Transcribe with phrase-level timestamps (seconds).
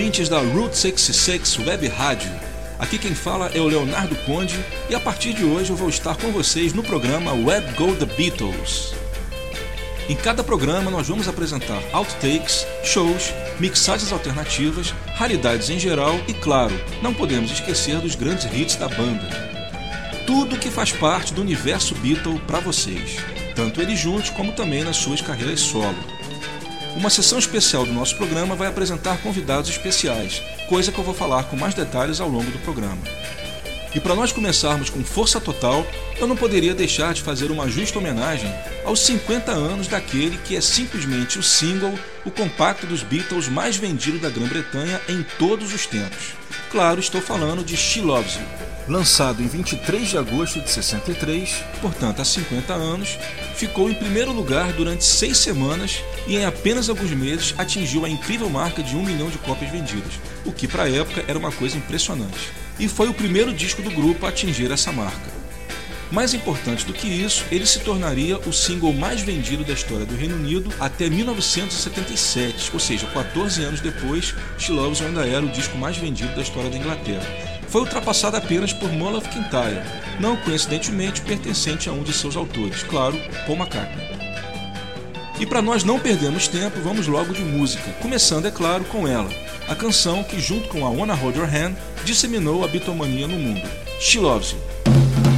[0.00, 2.32] Ouvintes da Route 66 Web Rádio.
[2.78, 4.58] Aqui quem fala é o Leonardo Conde
[4.88, 8.06] e a partir de hoje eu vou estar com vocês no programa Web Go The
[8.06, 8.94] Beatles.
[10.08, 16.72] Em cada programa nós vamos apresentar outtakes, shows, mixagens alternativas, raridades em geral e, claro,
[17.02, 19.28] não podemos esquecer dos grandes hits da banda.
[20.26, 23.18] Tudo que faz parte do universo Beatle para vocês,
[23.54, 26.19] tanto eles juntos como também nas suas carreiras solo.
[26.96, 31.44] Uma sessão especial do nosso programa vai apresentar convidados especiais, coisa que eu vou falar
[31.44, 33.00] com mais detalhes ao longo do programa.
[33.94, 35.84] E para nós começarmos com força total,
[36.18, 38.52] eu não poderia deixar de fazer uma justa homenagem
[38.84, 44.18] aos 50 anos daquele que é simplesmente o single, o compacto dos Beatles mais vendido
[44.18, 46.39] da Grã-Bretanha em todos os tempos.
[46.70, 48.42] Claro, estou falando de She Loves You.
[48.88, 53.18] Lançado em 23 de agosto de 63, portanto há 50 anos,
[53.56, 58.48] ficou em primeiro lugar durante seis semanas e em apenas alguns meses atingiu a incrível
[58.48, 60.12] marca de um milhão de cópias vendidas,
[60.44, 63.90] o que para a época era uma coisa impressionante e foi o primeiro disco do
[63.90, 65.39] grupo a atingir essa marca.
[66.10, 70.16] Mais importante do que isso, ele se tornaria o single mais vendido da história do
[70.16, 75.48] Reino Unido até 1977, ou seja, 14 anos depois, She Loves You ainda era o
[75.48, 77.24] disco mais vendido da história da Inglaterra.
[77.68, 79.82] Foi ultrapassado apenas por Mull of Kintyre,
[80.18, 83.16] não coincidentemente pertencente a um de seus autores, claro,
[83.46, 84.10] Paul McCartney.
[85.38, 89.30] E para nós não perdermos tempo, vamos logo de música, começando, é claro, com ela,
[89.68, 93.62] a canção que, junto com a Wanna Hold Your Hand, disseminou a bitomania no mundo.
[94.00, 94.79] She Loves You.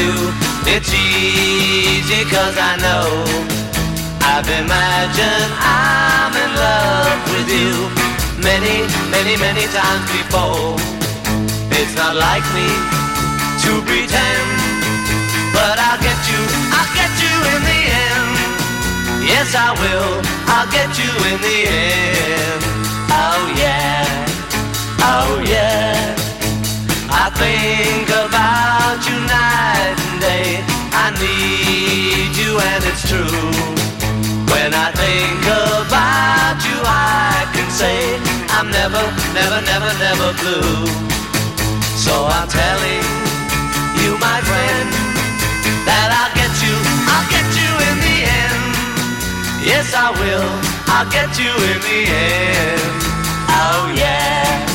[0.00, 0.14] you.
[0.72, 3.06] It's easy cause I know
[4.22, 7.74] I've imagined I'm in love with you
[8.40, 10.76] many, many, many times before.
[11.76, 12.68] It's not like me
[13.64, 14.48] to pretend,
[15.52, 16.40] but I'll get you,
[16.76, 18.30] I'll get you in the end.
[19.26, 20.12] Yes, I will,
[20.54, 22.62] I'll get you in the end.
[23.10, 24.06] Oh yeah,
[25.12, 26.16] oh yeah.
[27.12, 28.09] I think
[28.50, 30.48] about you night and day.
[31.04, 33.46] I need you and it's true.
[34.50, 38.18] When I think about you, I can say
[38.56, 39.02] I'm never,
[39.38, 40.86] never, never, never blue.
[41.94, 43.06] So I'm telling
[44.02, 44.88] you, my friend,
[45.86, 46.74] that I'll get you,
[47.14, 48.62] I'll get you in the end.
[49.62, 50.50] Yes, I will,
[50.90, 52.98] I'll get you in the end.
[53.62, 54.66] Oh yeah,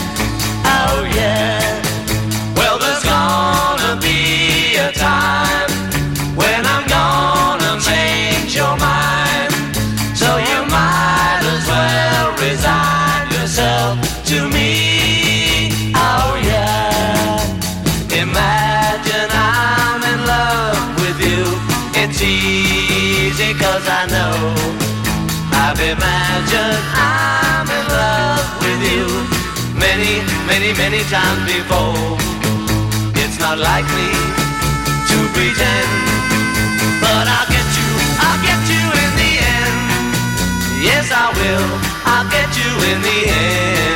[30.60, 32.16] many, many, times before.
[33.24, 34.10] It's not like me
[35.10, 35.92] to pretend,
[37.04, 37.90] but I'll get you,
[38.24, 39.78] I'll get you in the end.
[40.81, 41.69] Yes, I will,
[42.07, 43.95] I'll get you in the end.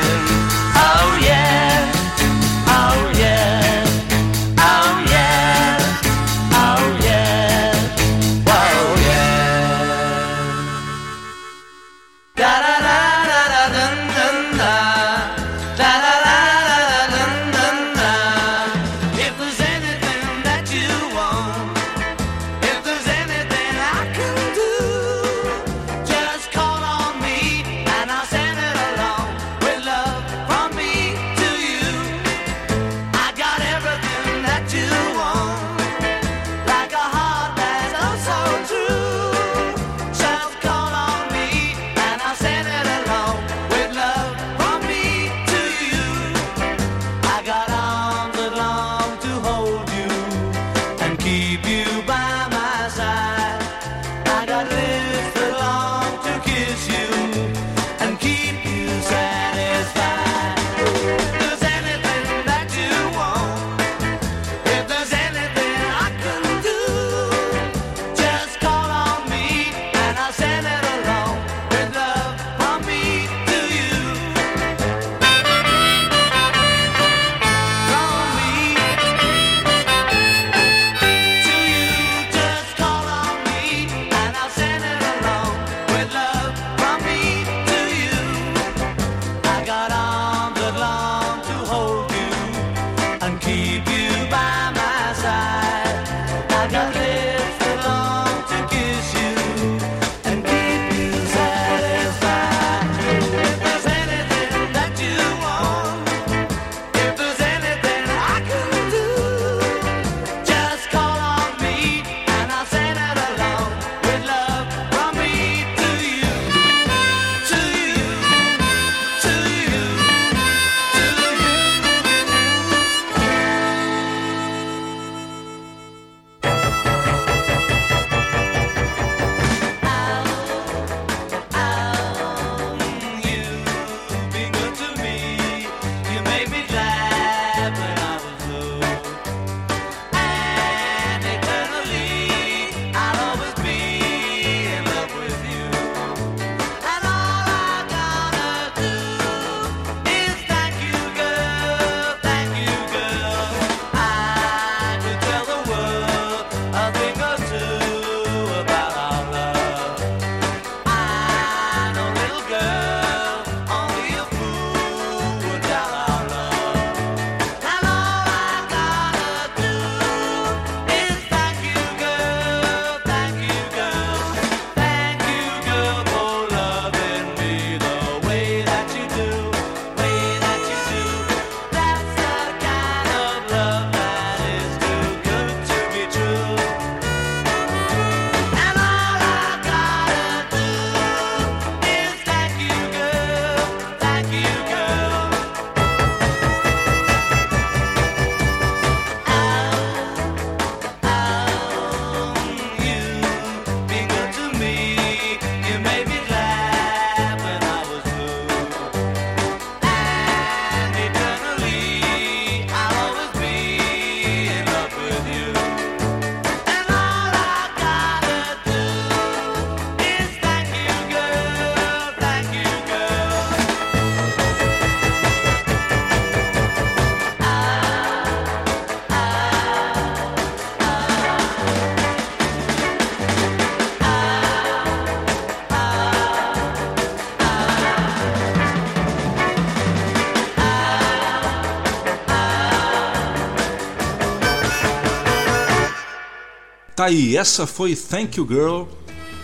[246.99, 248.83] Tá aí, essa foi Thank You Girl.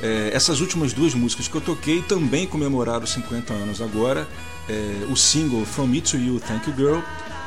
[0.03, 4.27] É, essas últimas duas músicas que eu toquei também comemoraram 50 anos agora.
[4.67, 6.99] É, o single From Me to You, Thank You Girl,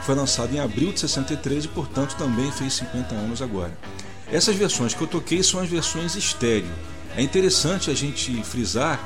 [0.06, 3.76] foi lançado em abril de 63 e, portanto, também fez 50 anos agora.
[4.32, 6.72] Essas versões que eu toquei são as versões estéreo.
[7.14, 8.98] É interessante a gente frisar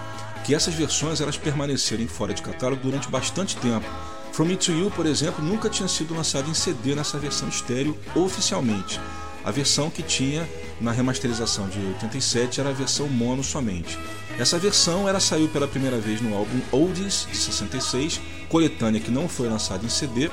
[0.46, 3.90] que essas versões elas permaneceram fora de catálogo durante bastante tempo.
[4.30, 7.98] From Me to You, por exemplo, nunca tinha sido lançado em CD nessa versão estéreo
[8.14, 9.00] oficialmente.
[9.44, 10.48] A versão que tinha
[10.82, 13.98] na remasterização de 87 era a versão mono somente.
[14.38, 19.28] Essa versão era saiu pela primeira vez no álbum Oldies de 66, coletânea que não
[19.28, 20.30] foi lançada em CD,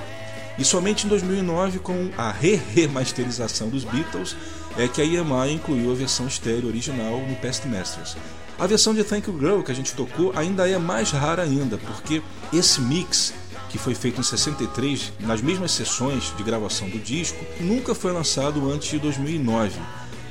[0.57, 4.35] e somente em 2009 com a re-remasterização dos Beatles
[4.77, 8.17] é que a EMI incluiu a versão estéreo original no Past Masters.
[8.57, 11.77] A versão de Thank You Girl que a gente tocou ainda é mais rara ainda,
[11.77, 13.33] porque esse mix
[13.69, 18.69] que foi feito em 63, nas mesmas sessões de gravação do disco, nunca foi lançado
[18.69, 19.79] antes de 2009.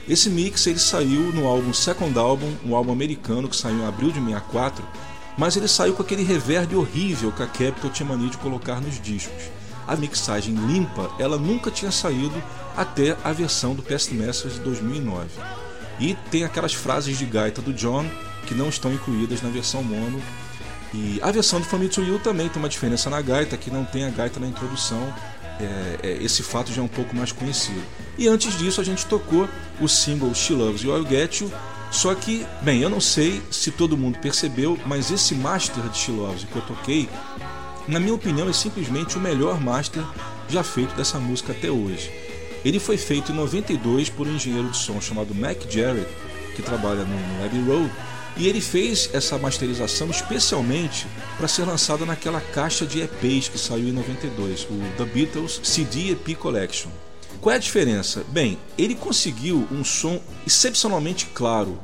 [0.08, 4.10] Esse mix ele saiu no álbum Second Album, um álbum americano que saiu em abril
[4.10, 4.82] de 64,
[5.36, 9.00] mas ele saiu com aquele reverb horrível que a Capitol tinha mania de colocar nos
[9.00, 9.50] discos.
[9.86, 12.42] A mixagem limpa, ela nunca tinha saído
[12.76, 15.28] até a versão do Past Masters de 2009.
[16.00, 18.06] E tem aquelas frases de gaita do John
[18.46, 20.22] que não estão incluídas na versão mono
[20.94, 24.04] e a versão do Famitsu Yu também tem uma diferença na gaita, que não tem
[24.04, 25.12] a gaita na introdução.
[25.60, 27.82] É, é, esse fato já é um pouco mais conhecido.
[28.16, 29.48] E antes disso a gente tocou
[29.80, 31.52] o single She Loves You, I'll Get You.
[31.90, 36.12] Só que, bem, eu não sei se todo mundo percebeu, mas esse master de She
[36.12, 37.08] Loves que eu toquei,
[37.86, 40.04] na minha opinião, é simplesmente o melhor master
[40.48, 42.10] já feito dessa música até hoje.
[42.64, 46.08] Ele foi feito em 92 por um engenheiro de som chamado Mac Jarrett,
[46.54, 47.90] que trabalha no Abbey Road,
[48.37, 51.06] e ele fez essa masterização especialmente
[51.37, 56.12] para ser lançada naquela caixa de EPs que saiu em 92, o The Beatles CD
[56.12, 56.90] EP Collection.
[57.40, 58.25] Qual é a diferença?
[58.28, 61.78] Bem, ele conseguiu um som excepcionalmente claro,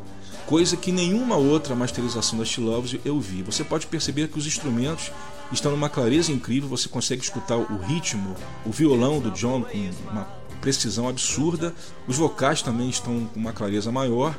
[0.47, 3.43] coisa que nenhuma outra masterização da Loves eu vi.
[3.43, 5.11] Você pode perceber que os instrumentos
[5.53, 8.35] estão numa clareza incrível, você consegue escutar o ritmo,
[8.67, 10.25] o violão do John com uma
[10.61, 11.75] precisão absurda,
[12.09, 14.37] os vocais também estão com uma clareza maior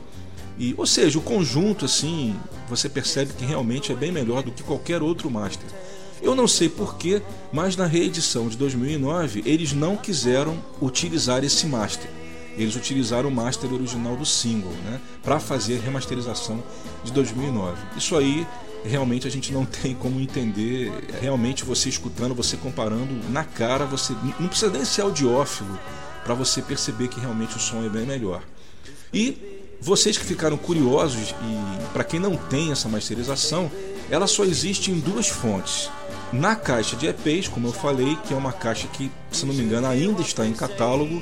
[0.58, 2.36] e, ou seja, o conjunto assim,
[2.70, 5.68] você percebe que realmente é bem melhor do que qualquer outro master.
[6.22, 7.22] Eu não sei porquê,
[7.52, 12.10] mas na reedição de 2009 eles não quiseram utilizar esse master.
[12.58, 16.64] Eles utilizaram o master original do single, né, para fazer a remasterização
[17.04, 17.78] de 2009.
[17.98, 18.48] Isso aí
[18.86, 20.92] realmente a gente não tem como entender.
[21.22, 25.78] Realmente você escutando, você comparando na cara, você não precisa nem ser audiófilo
[26.24, 28.42] para você perceber que realmente o som é bem melhor.
[29.14, 33.72] E vocês que ficaram curiosos e para quem não tem essa masterização,
[34.10, 35.90] ela só existe em duas fontes.
[36.32, 39.64] Na caixa de EPs, como eu falei, que é uma caixa que, se não me
[39.64, 41.22] engano, ainda está em catálogo.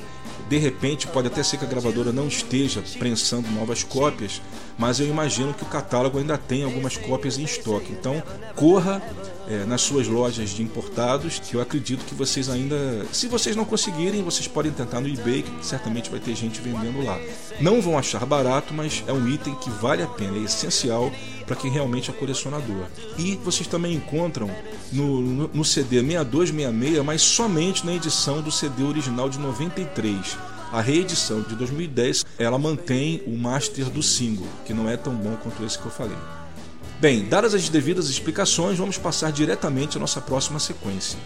[0.50, 4.42] De repente, pode até ser que a gravadora não esteja prensando novas cópias,
[4.78, 7.92] mas eu imagino que o catálogo ainda tem algumas cópias em estoque.
[7.92, 8.22] Então,
[8.56, 9.02] corra
[9.48, 13.66] é, nas suas lojas de importados, que eu acredito que vocês ainda, se vocês não
[13.66, 17.20] conseguirem, vocês podem tentar no eBay, que certamente vai ter gente vendendo lá.
[17.60, 21.12] Não vão achar barato, mas é um item que vale a pena, é essencial
[21.46, 22.86] para quem realmente é colecionador.
[23.18, 24.50] E vocês também encontram
[24.92, 30.38] no, no, no CD 6266, mas somente na edição do CD original de 93.
[30.72, 35.36] A reedição de 2010 ela mantém o master do single, que não é tão bom
[35.36, 36.18] quanto esse que eu falei.
[37.00, 41.20] Bem, dadas as devidas explicações, vamos passar diretamente à nossa próxima sequência.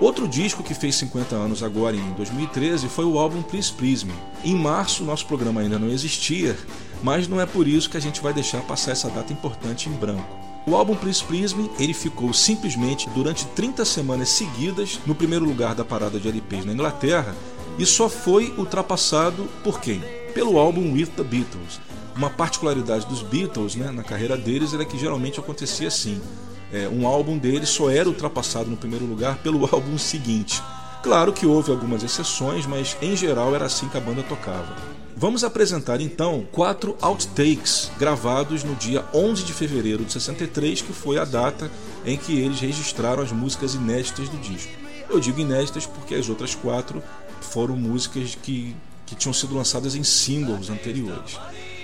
[0.00, 4.12] Outro disco que fez 50 anos agora em 2013 foi o álbum Please Please Me.
[4.44, 6.56] Em março, nosso programa ainda não existia,
[7.04, 9.92] mas não é por isso que a gente vai deixar passar essa data importante em
[9.92, 10.24] branco.
[10.66, 15.74] O álbum Please Please Me ele ficou simplesmente durante 30 semanas seguidas no primeiro lugar
[15.74, 17.36] da parada de LPs na Inglaterra
[17.78, 20.00] e só foi ultrapassado por quem?
[20.32, 21.78] Pelo álbum With the Beatles.
[22.16, 26.18] Uma particularidade dos Beatles né, na carreira deles era que geralmente acontecia assim:
[26.72, 30.62] é, um álbum deles só era ultrapassado no primeiro lugar pelo álbum seguinte.
[31.02, 34.93] Claro que houve algumas exceções, mas em geral era assim que a banda tocava.
[35.16, 41.18] Vamos apresentar então quatro outtakes gravados no dia 11 de fevereiro de 63, que foi
[41.18, 41.70] a data
[42.04, 44.72] em que eles registraram as músicas inéditas do disco.
[45.08, 47.02] Eu digo inéditas porque as outras quatro
[47.40, 48.74] foram músicas que,
[49.06, 51.38] que tinham sido lançadas em singles anteriores.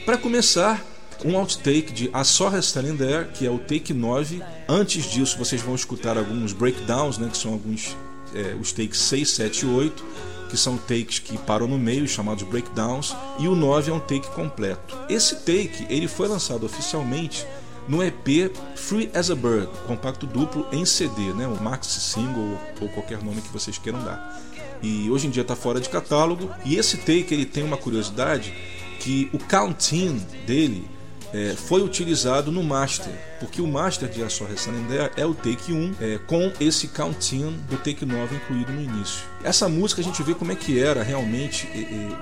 [0.05, 0.85] Para começar,
[1.25, 4.43] um outtake de A Só Standing There, que é o take 9.
[4.69, 7.97] Antes disso, vocês vão escutar alguns breakdowns, né, que são alguns
[8.35, 10.05] é, os takes 6, 7 e 8,
[10.50, 14.28] que são takes que param no meio, chamados breakdowns, e o 9 é um take
[14.30, 14.97] completo.
[15.09, 17.47] Esse take ele foi lançado oficialmente
[17.88, 22.88] no EP Free as a Bird, compacto duplo em CD, né, um maxi single ou
[22.90, 24.40] qualquer nome que vocês queiram dar.
[24.83, 26.50] E hoje em dia está fora de catálogo.
[26.64, 28.52] E esse take ele tem uma curiosidade
[28.99, 30.88] que o count-in dele
[31.33, 35.73] é, foi utilizado no master, porque o master de A Só There é o take
[35.73, 39.30] 1 é, com esse count-in do take 9 incluído no início.
[39.43, 41.67] Essa música a gente vê como é que era realmente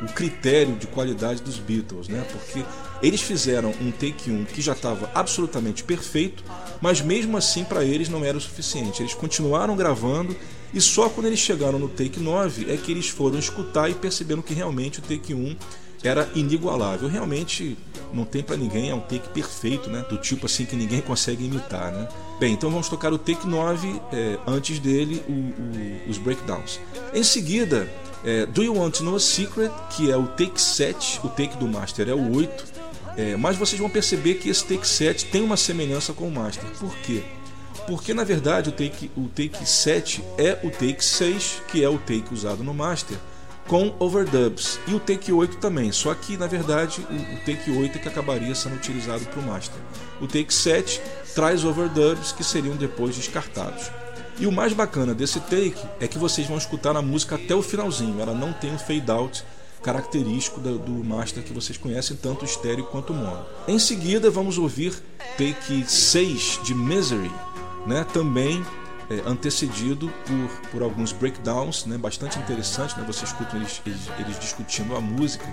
[0.09, 2.25] o critério de qualidade dos Beatles, né?
[2.31, 2.65] porque
[3.03, 6.45] eles fizeram um take 1 que já estava absolutamente perfeito,
[6.81, 9.03] mas mesmo assim para eles não era o suficiente.
[9.03, 10.37] Eles continuaram gravando
[10.73, 14.43] E só quando eles chegaram no take 9 é que eles foram escutar e perceberam
[14.43, 15.57] que realmente o take 1
[16.03, 17.09] era inigualável.
[17.09, 17.77] Realmente
[18.13, 20.05] não tem para ninguém, é um take perfeito, né?
[20.09, 22.09] Do tipo assim que ninguém consegue imitar, né?
[22.39, 26.81] Bem, então vamos tocar o take 9, é, antes dele o, o, os breakdowns.
[27.13, 27.89] Em seguida,
[28.25, 31.57] é, Do You Want to Know a Secret, que é o take 7, o take
[31.57, 32.65] do Master é o 8,
[33.17, 36.65] é, mas vocês vão perceber que esse take 7 tem uma semelhança com o Master.
[36.79, 37.23] Por quê?
[37.87, 41.99] Porque na verdade o take, o take 7 é o take 6, que é o
[41.99, 43.17] take usado no Master,
[43.69, 44.81] com overdubs.
[44.89, 48.55] E o take 8 também, só que na verdade o, take 8 é que acabaria
[48.55, 49.79] sendo utilizado para o Master.
[50.21, 51.01] O take 7
[51.35, 53.91] traz overdubs que seriam depois descartados.
[54.41, 57.63] E o mais bacana desse take é que vocês vão escutar a música até o
[57.63, 59.45] finalzinho, ela não tem um fade out
[59.83, 63.45] característico do, do master que vocês conhecem, tanto estéreo quanto mono.
[63.67, 64.93] Em seguida, vamos ouvir
[65.37, 67.31] take 6 de Misery,
[67.87, 68.05] né?
[68.13, 68.65] também
[69.11, 72.99] é, antecedido por, por alguns breakdowns, né, bastante interessante.
[72.99, 75.47] Né, você escuta eles, eles, eles discutindo a música,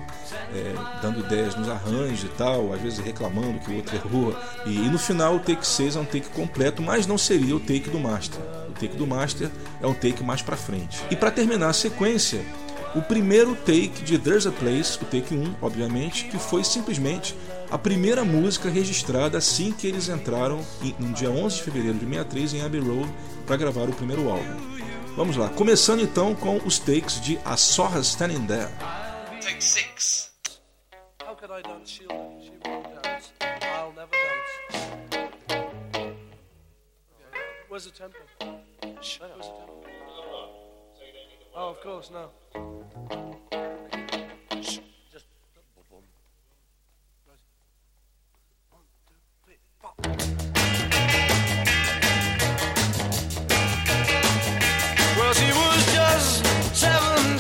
[0.53, 4.35] é, dando ideias nos arranjos e tal, às vezes reclamando que o outro errou.
[4.65, 7.59] E, e, no final o take 6 é um take completo, mas não seria o
[7.59, 8.39] take do master.
[8.69, 9.49] O take do master
[9.81, 11.01] é um take mais para frente.
[11.09, 12.45] E para terminar a sequência,
[12.93, 17.35] o primeiro take de There's a Place, o take 1, obviamente, que foi simplesmente
[17.69, 20.59] a primeira música registrada assim que eles entraram
[20.99, 23.09] no dia 11 de fevereiro de 63 em Abbey Road
[23.45, 24.75] para gravar o primeiro álbum.
[25.15, 28.69] Vamos lá, começando então com os takes de A Her Standing There.
[29.41, 30.31] Take 6.
[31.23, 31.89] How could I dance?
[31.89, 32.09] She'll,
[32.41, 33.31] she won't dance.
[33.41, 34.55] I'll never dance.
[37.69, 38.17] Where's the tempo?
[38.39, 39.83] Where's the tempo?
[41.55, 42.29] Oh, of course, no.
[56.75, 57.34] seven.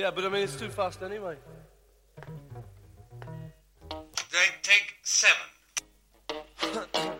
[0.00, 1.36] Yeah, but I mean, it's too fast anyway.
[4.32, 5.36] They take seven.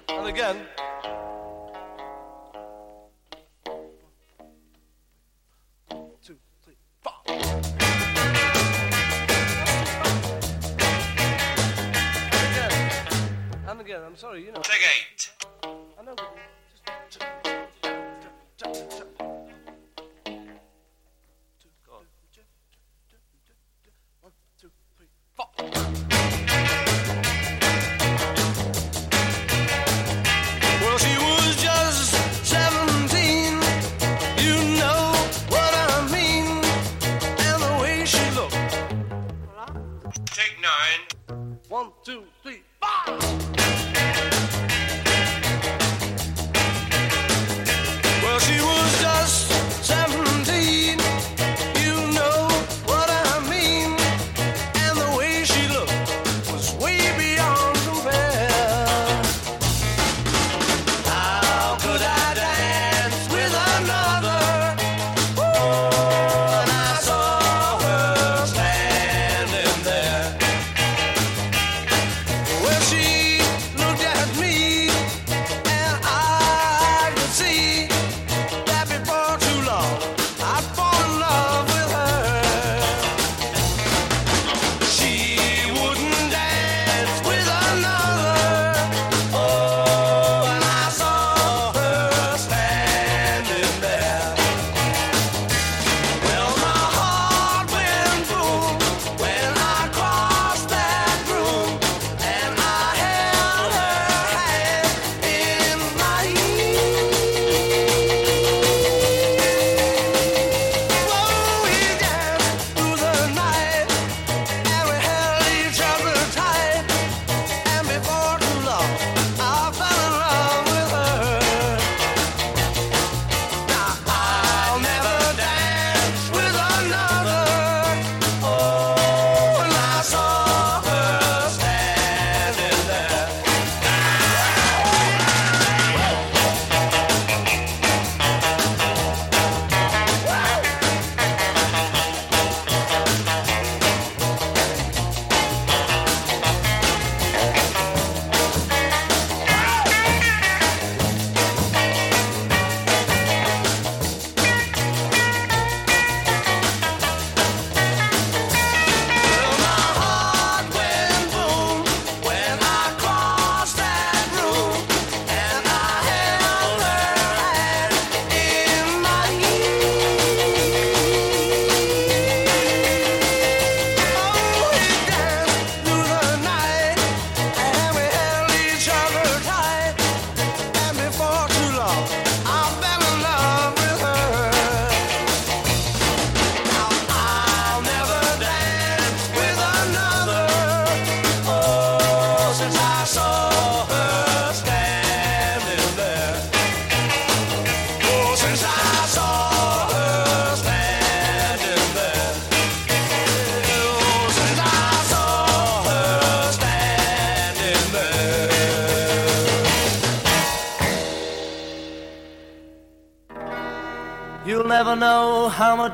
[0.08, 0.56] and again.
[6.24, 7.12] Two, three, four.
[7.26, 7.36] And
[12.48, 12.72] again.
[13.68, 14.00] And again.
[14.06, 14.62] I'm sorry, you know.
[14.62, 15.32] Take eight.
[41.72, 42.24] I know.
[42.44, 42.69] she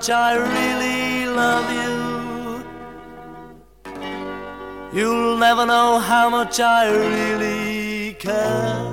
[0.07, 1.95] much I really love you.
[4.93, 8.85] You'll never know how much I really care.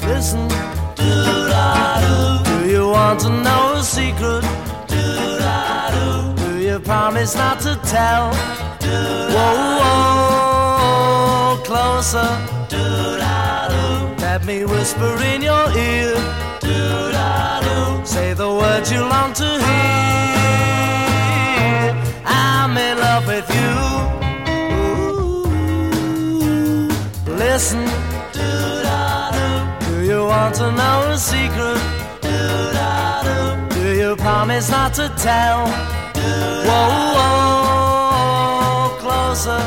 [0.00, 0.48] Listen,
[0.96, 2.44] do da do.
[2.50, 4.44] Do you want to know a secret?
[4.88, 6.34] Do da do.
[6.42, 8.30] Do you promise not to tell?
[8.80, 9.34] Do da do.
[9.36, 9.78] Whoa,
[11.58, 12.28] whoa, closer.
[12.70, 13.35] Do da
[14.46, 16.14] me whisper in your ear.
[16.60, 18.06] Doodle-doo.
[18.06, 19.66] Say the words you long to hear.
[22.24, 23.74] I'm in love with you.
[27.34, 27.84] Listen.
[28.32, 29.88] Doodle-doo.
[29.88, 31.80] Do you want to know a secret?
[32.22, 33.68] Doodle-doo.
[33.74, 35.66] Do you promise not to tell?
[36.68, 37.66] Whoa,
[39.00, 39.62] closer.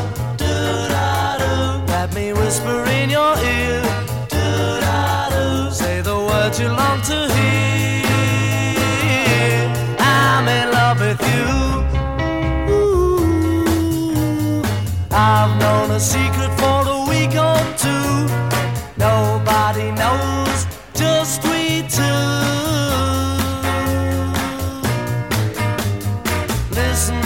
[1.88, 3.89] Let me whisper in your ear
[6.60, 8.04] you long to hear.
[9.98, 11.46] I'm in love with you.
[12.74, 13.82] Ooh,
[15.10, 18.28] I've known a secret for a week or two.
[18.96, 22.20] Nobody knows, just we two.
[26.74, 27.20] Listen.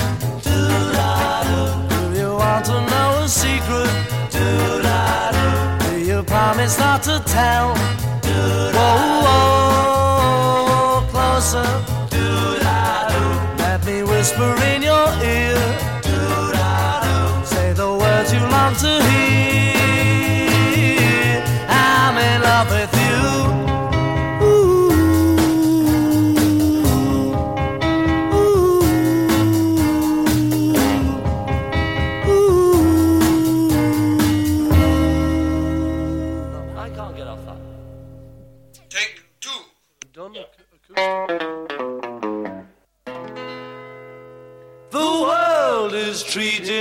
[6.27, 7.94] promise not to tell.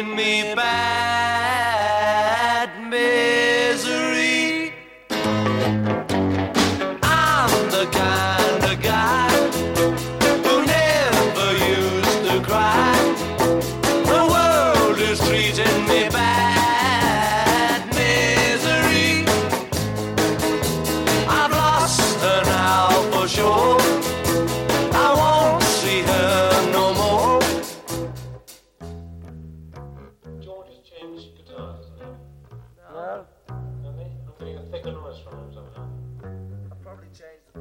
[0.03, 0.92] me back.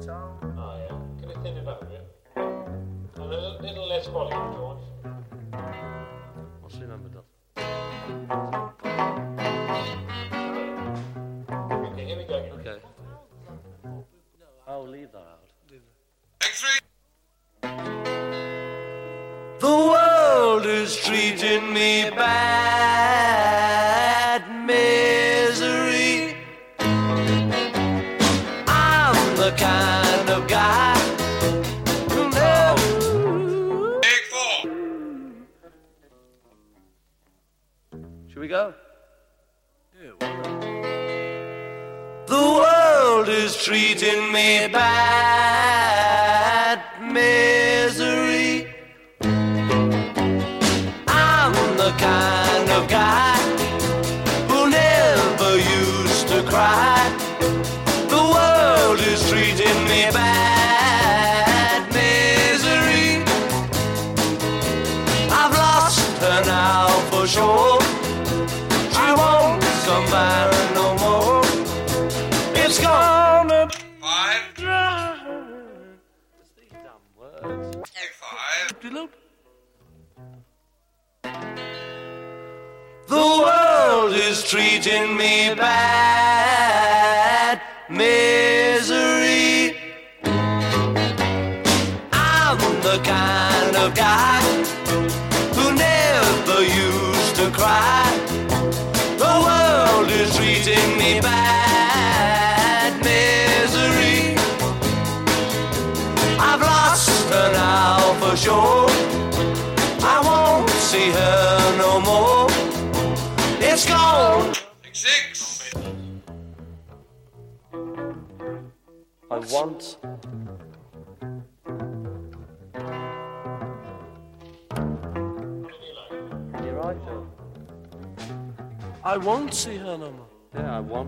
[0.03, 0.39] ciao.
[0.57, 0.87] Ah, ja.
[1.19, 2.01] Kan du inte värre?
[3.15, 3.23] Ja,
[3.61, 4.37] det lät farligt.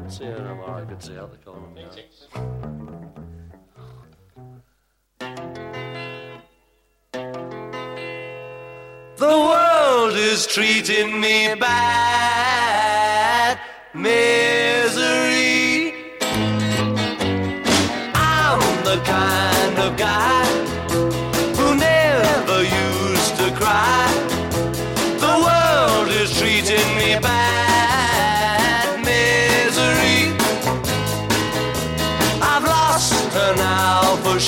[0.06, 0.60] can see it in them.
[0.68, 1.76] I can see how they call them.
[1.76, 1.90] Yeah.
[9.18, 13.60] The world is treating me bad.
[13.96, 14.35] Me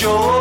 [0.00, 0.37] now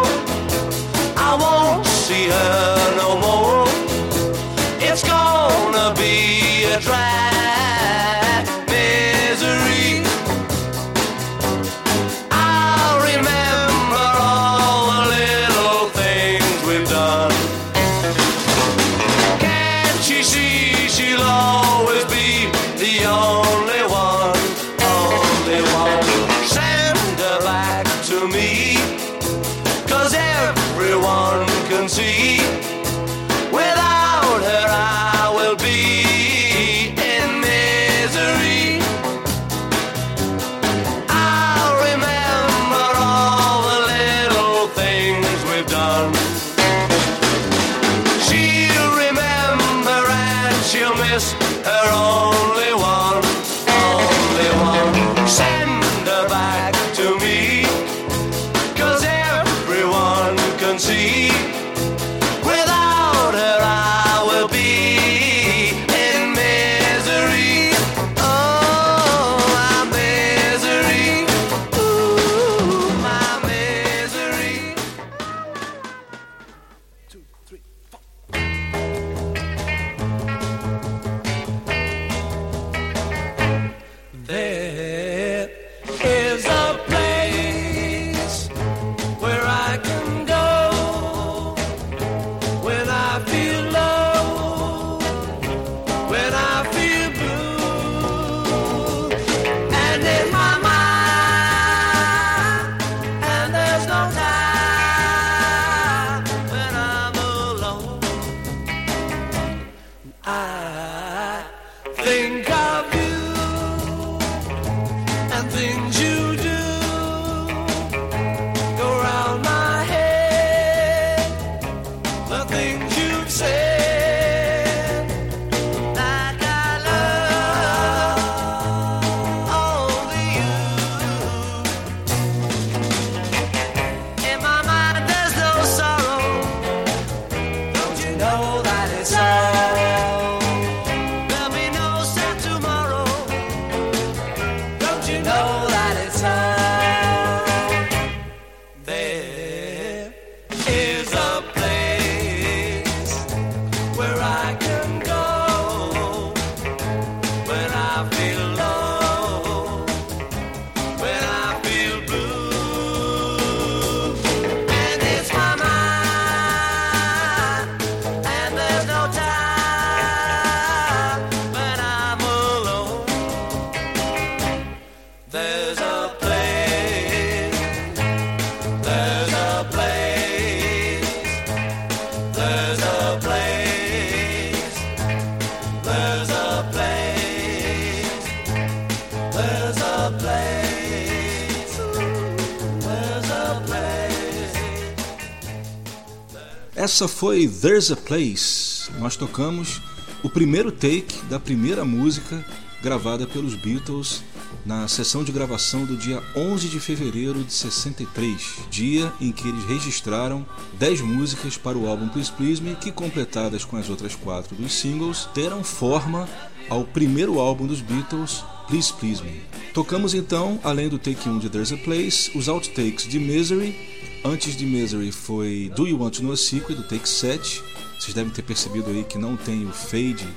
[196.98, 198.90] Essa foi There's a Place.
[198.98, 199.80] Nós tocamos
[200.24, 202.44] o primeiro take da primeira música
[202.82, 204.24] gravada pelos Beatles
[204.66, 209.64] na sessão de gravação do dia 11 de fevereiro de 63, dia em que eles
[209.66, 210.44] registraram
[210.80, 214.74] 10 músicas para o álbum Please Please Me, que completadas com as outras quatro dos
[214.74, 216.28] singles, deram forma
[216.68, 219.44] ao primeiro álbum dos Beatles, Please Please Me.
[219.72, 223.97] Tocamos então, além do take 1 de There's a Place, os outtakes de Misery,
[224.30, 227.64] Antes de Misery foi Do You Want to Know a Secret, do Take 7.
[227.98, 230.28] Vocês devem ter percebido aí que não tem o fade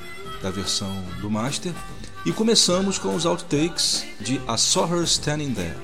[0.40, 1.72] da versão do Master.
[2.24, 5.76] E começamos com os outtakes de I Saw Her Standing There.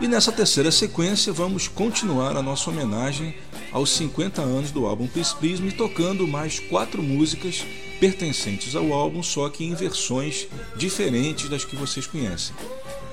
[0.00, 3.36] E nessa terceira sequência vamos continuar a nossa homenagem
[3.72, 7.62] aos 50 anos do álbum Please Me, tocando mais quatro músicas
[8.00, 12.56] pertencentes ao álbum, só que em versões diferentes das que vocês conhecem.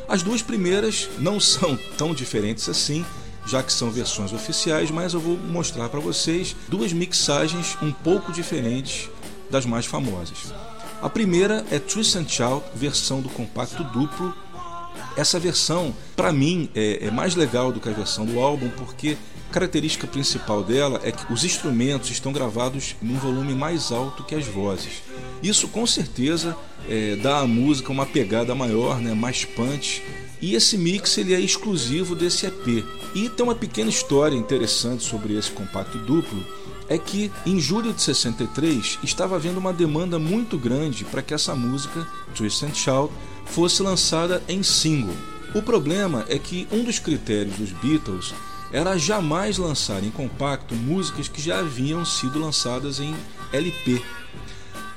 [0.07, 3.05] As duas primeiras não são tão diferentes assim,
[3.45, 8.31] já que são versões oficiais, mas eu vou mostrar para vocês duas mixagens um pouco
[8.31, 9.09] diferentes
[9.49, 10.53] das mais famosas.
[11.01, 14.33] A primeira é Twist and Shout, versão do compacto duplo.
[15.17, 19.17] Essa versão, para mim, é, é mais legal do que a versão do álbum, porque
[19.51, 24.47] característica principal dela é que os instrumentos estão gravados num volume mais alto que as
[24.47, 25.03] vozes.
[25.43, 26.57] Isso com certeza
[26.89, 30.01] é, dá à música uma pegada maior, né, mais punch.
[30.41, 32.83] E esse mix ele é exclusivo desse EP.
[33.15, 36.43] E tem uma pequena história interessante sobre esse compacto duplo
[36.89, 41.55] é que em julho de 63 estava havendo uma demanda muito grande para que essa
[41.55, 43.13] música, Twist and Shout,
[43.45, 45.15] fosse lançada em single.
[45.53, 48.33] O problema é que um dos critérios dos Beatles
[48.71, 53.15] era jamais lançar em compacto músicas que já haviam sido lançadas em
[53.51, 54.01] LP.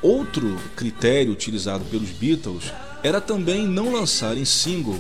[0.00, 4.98] Outro critério utilizado pelos Beatles era também não lançar em single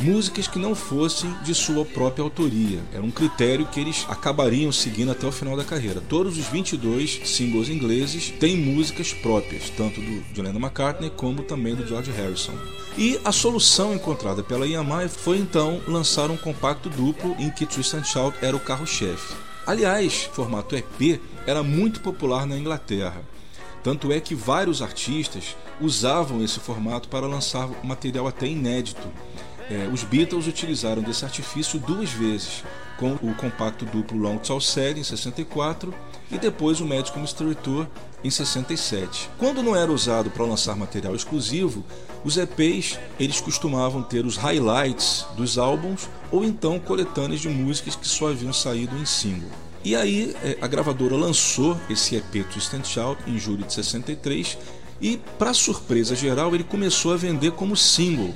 [0.00, 2.80] músicas que não fossem de sua própria autoria.
[2.92, 6.00] Era um critério que eles acabariam seguindo até o final da carreira.
[6.08, 11.74] Todos os 22 singles ingleses têm músicas próprias, tanto do John Lennon McCartney como também
[11.74, 12.54] do George Harrison.
[12.96, 18.04] E a solução encontrada pela EMI foi então lançar um compacto duplo em que Tristan
[18.04, 19.34] Shout era o carro-chefe.
[19.66, 23.22] Aliás, formato EP era muito popular na Inglaterra.
[23.82, 29.06] Tanto é que vários artistas usavam esse formato para lançar material até inédito.
[29.70, 32.64] É, os Beatles utilizaram desse artifício duas vezes,
[32.96, 35.94] com o compacto duplo Long Tall Sally em 64
[36.30, 37.86] e depois o Magical Mystery Tour
[38.24, 39.30] em 67.
[39.38, 41.84] Quando não era usado para lançar material exclusivo,
[42.24, 48.08] os EPs eles costumavam ter os highlights dos álbuns ou então coletâneas de músicas que
[48.08, 49.50] só haviam saído em single.
[49.84, 54.58] E aí é, a gravadora lançou esse EP Twist and Shout em julho de 63
[55.00, 58.34] e, para surpresa geral, ele começou a vender como single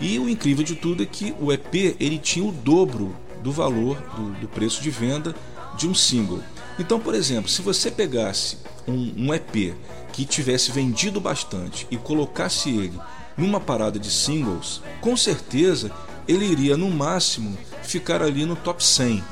[0.00, 3.96] e o incrível de tudo é que o EP ele tinha o dobro do valor
[4.16, 5.34] do, do preço de venda
[5.76, 6.40] de um single.
[6.78, 8.56] Então, por exemplo, se você pegasse
[8.88, 9.74] um, um EP
[10.12, 12.98] que tivesse vendido bastante e colocasse ele
[13.36, 15.90] numa parada de singles, com certeza
[16.26, 19.22] ele iria no máximo ficar ali no top 100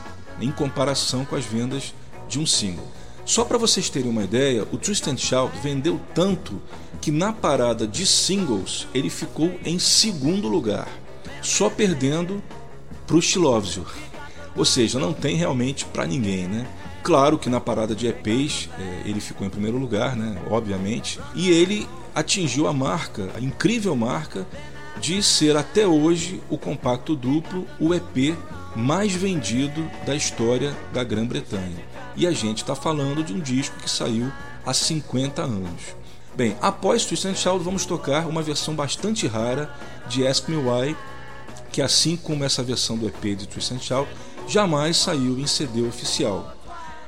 [0.41, 1.95] em comparação com as vendas
[2.29, 2.87] de um single.
[3.29, 6.62] Só para vocês terem uma ideia, o Twist and Shout vendeu tanto
[6.99, 10.89] que na parada de singles ele ficou em segundo lugar,
[11.43, 12.43] só perdendo
[13.07, 13.85] para o She Loves You.
[14.57, 16.66] Ou seja, não tem realmente para ninguém, né?
[17.03, 20.41] Claro que na parada de EPs é, ele ficou em primeiro lugar, né?
[20.51, 21.20] Obviamente.
[21.35, 24.47] E ele atingiu a marca, a incrível marca,
[25.03, 28.35] de ser até hoje o compacto duplo, o EP
[28.74, 31.97] mais vendido da história da Grã-Bretanha.
[32.17, 34.33] E a gente está falando de um disco que saiu
[34.65, 35.83] há 50 anos.
[36.35, 39.73] Bem, após Twist and Shout, vamos tocar uma versão bastante rara
[40.09, 40.97] de Ask Me Why,
[41.73, 44.09] que assim como essa versão do EP de Twist and Shout,
[44.47, 46.55] jamais saiu em CD oficial.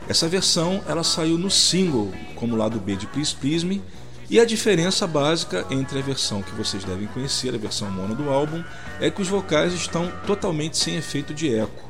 [0.09, 3.83] Essa versão ela saiu no single, como lado B de Please Please Me,
[4.29, 8.31] e a diferença básica entre a versão que vocês devem conhecer, a versão mono do
[8.31, 8.63] álbum,
[9.01, 11.90] é que os vocais estão totalmente sem efeito de eco,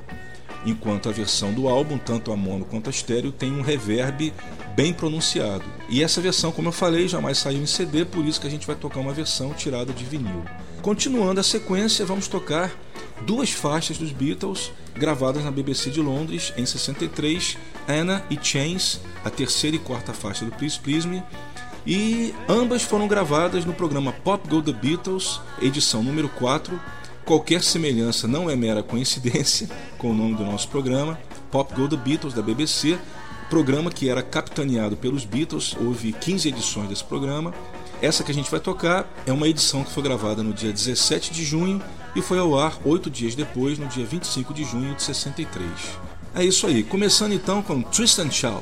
[0.65, 4.33] enquanto a versão do álbum, tanto a mono quanto a estéreo, tem um reverb
[4.77, 5.65] bem pronunciado.
[5.89, 8.67] E essa versão, como eu falei, jamais saiu em CD, por isso que a gente
[8.67, 10.45] vai tocar uma versão tirada de vinil.
[10.83, 12.73] Continuando a sequência, vamos tocar
[13.27, 17.57] duas faixas dos Beatles gravadas na BBC de Londres em 63,
[17.89, 21.23] Anna e Chains, a terceira e quarta faixa do Please Please Me,
[21.87, 26.79] e ambas foram gravadas no programa Pop Go The Beatles, edição número 4.
[27.31, 31.17] Qualquer semelhança não é mera coincidência com o nome do nosso programa,
[31.49, 32.99] Pop Go The Beatles da BBC,
[33.49, 37.55] programa que era capitaneado pelos Beatles, houve 15 edições desse programa.
[38.03, 41.33] Essa que a gente vai tocar é uma edição que foi gravada no dia 17
[41.33, 41.81] de junho
[42.17, 45.71] e foi ao ar oito dias depois, no dia 25 de junho de 63.
[46.35, 48.61] É isso aí, começando então com Tristan Shaw.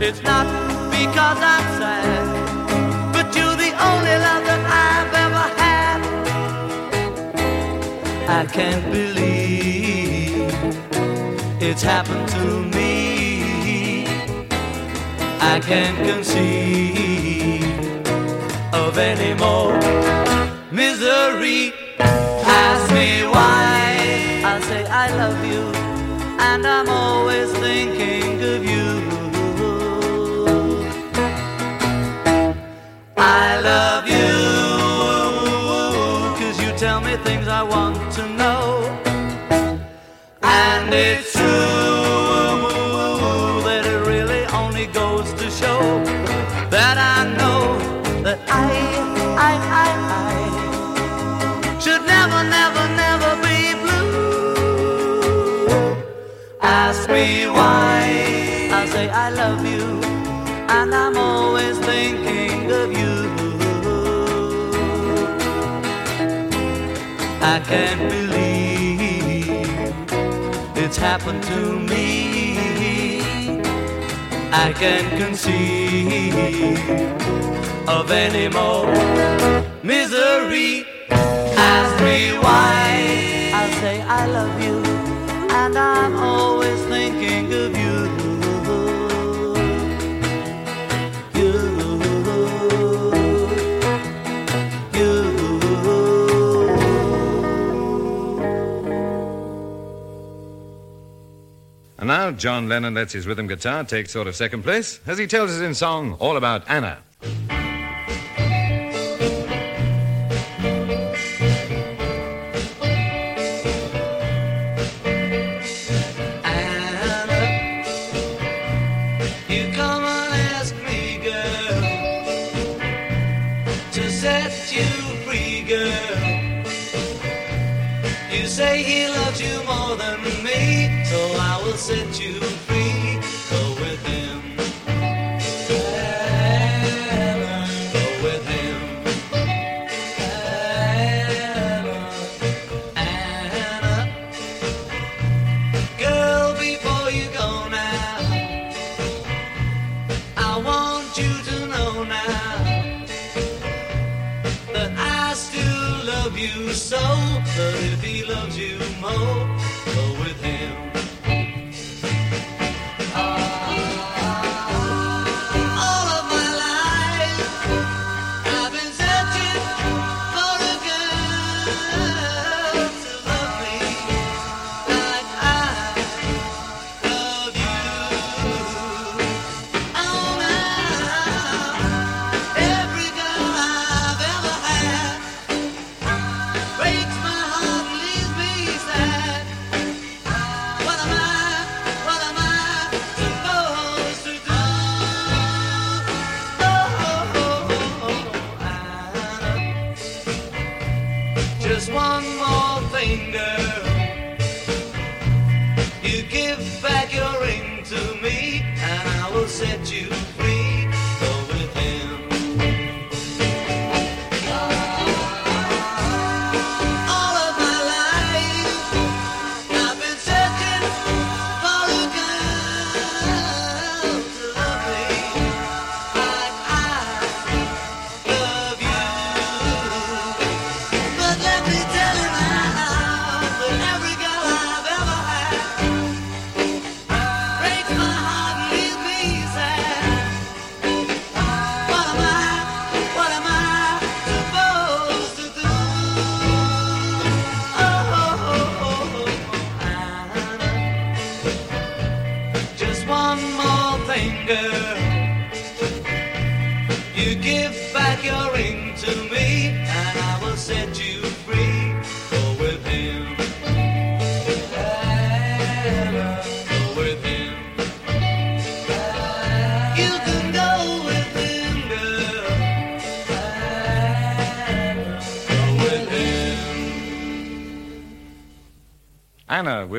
[0.00, 0.46] It's not
[0.90, 6.00] because I'm sad, but you're the only love that I've ever had.
[8.28, 10.52] I can't believe
[11.60, 14.06] it's happened to me.
[15.40, 17.64] I can't conceive
[18.72, 19.74] of any more
[20.70, 21.72] misery.
[21.98, 24.42] Ask me why.
[24.44, 25.72] I say I love you,
[26.38, 29.17] and I'm always thinking of you.
[33.40, 34.34] I love you,
[36.40, 38.64] cause you tell me things I want to know.
[40.42, 41.48] And it's true
[43.66, 45.80] that it really only goes to show
[46.76, 47.60] that I know
[48.24, 48.68] that I,
[49.48, 49.86] I, I,
[50.22, 55.68] I should never, never, never be blue.
[56.60, 57.26] Ask me
[57.56, 57.96] why.
[58.80, 59.77] I say I love you,
[67.58, 69.48] I can't believe
[70.76, 73.18] it's happened to me.
[74.52, 76.78] I can't conceive
[77.88, 78.86] of any more
[79.82, 80.86] misery.
[81.10, 83.50] Ask me why.
[83.52, 84.78] I say I love you,
[85.50, 87.76] and I'm always thinking of.
[87.76, 87.87] You,
[102.18, 105.52] now John Lennon lets his rhythm guitar take sort of second place as he tells
[105.52, 106.98] us in song all about Anna.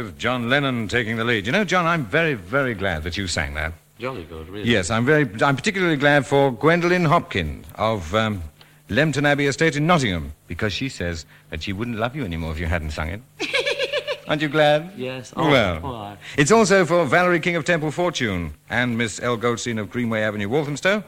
[0.03, 1.45] With John Lennon taking the lead.
[1.45, 3.73] You know, John, I'm very, very glad that you sang that.
[3.99, 4.69] Jolly good, really.
[4.69, 5.29] Yes, I'm very.
[5.41, 8.41] I'm particularly glad for Gwendolyn Hopkins of um,
[8.87, 12.59] Lempton Abbey Estate in Nottingham because she says that she wouldn't love you anymore if
[12.59, 13.21] you hadn't sung it.
[14.27, 14.93] Aren't you glad?
[14.95, 15.33] Yes.
[15.35, 16.17] Oh, well, all right.
[16.37, 19.35] it's also for Valerie King of Temple Fortune and Miss L.
[19.35, 21.03] Goldstein of Greenway Avenue, Walthamstow,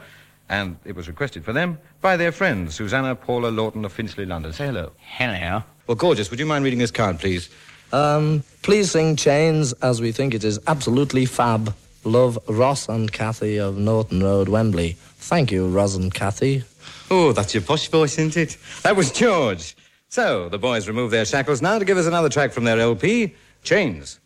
[0.48, 4.52] and it was requested for them by their friends Susanna Paula Lawton of Finchley, London.
[4.52, 4.92] Say hello.
[4.98, 5.62] Hello.
[5.86, 6.30] Well, gorgeous.
[6.30, 7.48] Would you mind reading this card, please?
[7.92, 11.74] Um, please sing Chains as we think it is absolutely fab.
[12.04, 14.96] Love Ross and Kathy of Norton Road, Wembley.
[15.18, 16.64] Thank you, Ross and Kathy.
[17.10, 18.56] Oh, that's your posh voice, isn't it?
[18.82, 19.76] That was George.
[20.08, 23.34] So, the boys remove their shackles now to give us another track from their LP,
[23.62, 24.18] Chains.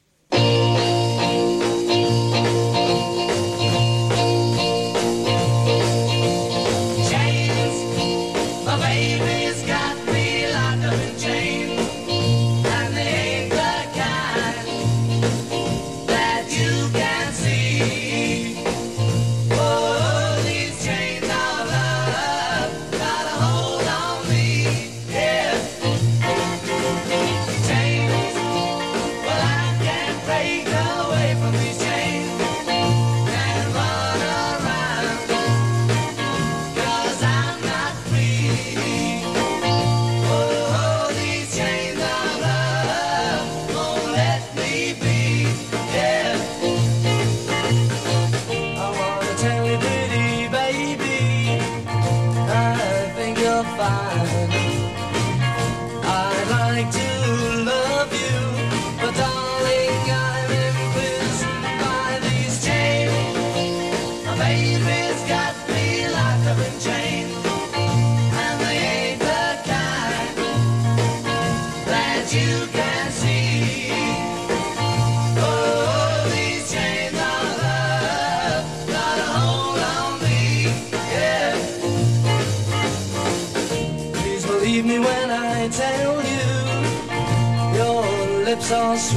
[88.73, 89.16] all sweet.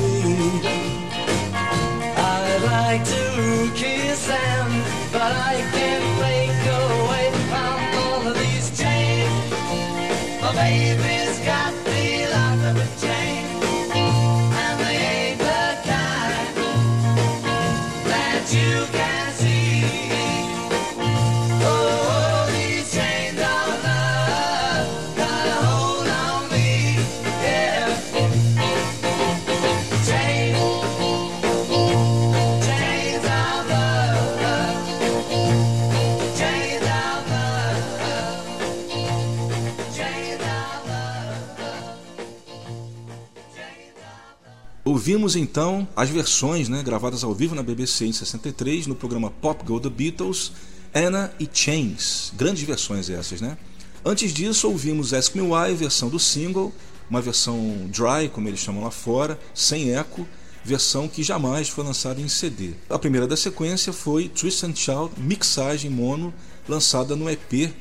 [45.30, 49.64] Ouvimos então as versões né, gravadas ao vivo na BBC em 63 no programa Pop
[49.64, 50.52] Go The Beatles,
[50.92, 52.34] Anna e Chains.
[52.36, 53.56] Grandes versões essas, né?
[54.04, 56.74] Antes disso, ouvimos Ask Me Why, versão do single,
[57.08, 60.28] uma versão dry, como eles chamam lá fora, sem eco,
[60.64, 62.72] versão que jamais foi lançada em CD.
[62.90, 66.34] A primeira da sequência foi Twist and Shout, mixagem mono,
[66.68, 67.72] lançada no EP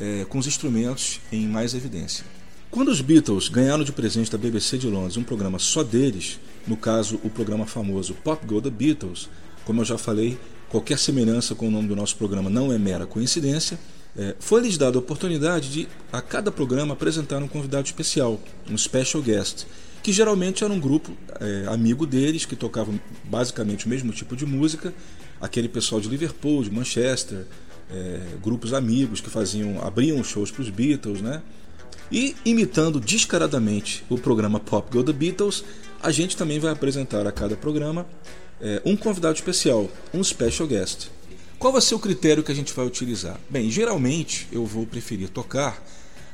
[0.00, 2.24] eh, com os instrumentos em mais evidência.
[2.74, 6.76] Quando os Beatles ganharam de presente da BBC de Londres um programa só deles, no
[6.76, 9.28] caso o programa famoso Pop Go The Beatles,
[9.64, 10.36] como eu já falei,
[10.68, 13.78] qualquer semelhança com o nome do nosso programa não é mera coincidência,
[14.18, 19.22] eh, foi-lhes dada a oportunidade de, a cada programa, apresentar um convidado especial, um special
[19.22, 19.66] guest,
[20.02, 24.44] que geralmente era um grupo eh, amigo deles, que tocavam basicamente o mesmo tipo de
[24.44, 24.92] música,
[25.40, 27.46] aquele pessoal de Liverpool, de Manchester,
[27.88, 31.40] eh, grupos amigos que faziam abriam shows para os Beatles, né?
[32.10, 35.64] E imitando descaradamente o programa Pop Go The Beatles,
[36.02, 38.06] a gente também vai apresentar a cada programa
[38.60, 41.08] eh, um convidado especial, um special guest.
[41.58, 43.40] Qual vai ser o critério que a gente vai utilizar?
[43.48, 45.82] Bem, geralmente eu vou preferir tocar